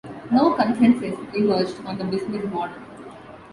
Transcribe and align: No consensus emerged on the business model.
No 0.31 0.53
consensus 0.55 1.13
emerged 1.35 1.75
on 1.85 1.95
the 1.99 2.03
business 2.05 2.43
model. 2.51 2.81